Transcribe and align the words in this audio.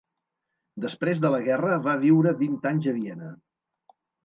Després 0.85 1.21
de 1.25 1.31
la 1.35 1.41
guerra 1.49 1.77
va 1.89 1.95
viure 2.05 2.33
vint 2.41 2.59
anys 2.73 2.91
a 2.95 2.97
Viena. 2.99 3.33